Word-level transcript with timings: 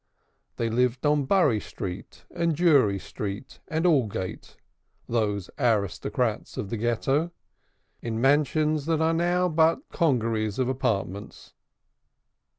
They 0.55 0.67
lived 0.67 1.05
in 1.05 1.25
Bury 1.25 1.59
Street, 1.59 2.25
and 2.31 2.57
Prescott 2.57 3.01
Street, 3.01 3.59
and 3.67 3.85
Finsbury 3.85 4.39
these 5.07 5.51
aristocrats 5.59 6.57
of 6.57 6.71
the 6.71 6.77
Ghetto 6.77 7.29
in 8.01 8.19
mansions 8.19 8.87
that 8.87 8.99
are 8.99 9.13
now 9.13 9.47
but 9.47 9.87
congeries 9.91 10.57
of 10.57 10.67
"apartments." 10.69 11.53